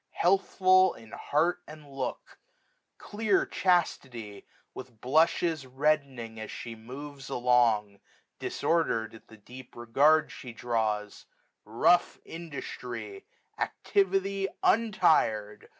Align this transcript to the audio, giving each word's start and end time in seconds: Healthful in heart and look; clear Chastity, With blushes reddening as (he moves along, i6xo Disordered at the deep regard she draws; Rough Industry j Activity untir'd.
Healthful 0.09 0.95
in 0.95 1.11
heart 1.11 1.61
and 1.67 1.87
look; 1.87 2.39
clear 2.97 3.45
Chastity, 3.45 4.47
With 4.73 4.99
blushes 4.99 5.67
reddening 5.67 6.39
as 6.39 6.51
(he 6.51 6.73
moves 6.73 7.29
along, 7.29 7.97
i6xo 7.99 8.39
Disordered 8.39 9.13
at 9.13 9.27
the 9.27 9.37
deep 9.37 9.75
regard 9.75 10.31
she 10.31 10.53
draws; 10.53 11.27
Rough 11.65 12.17
Industry 12.25 13.25
j 13.59 13.63
Activity 13.63 14.47
untir'd. 14.63 15.69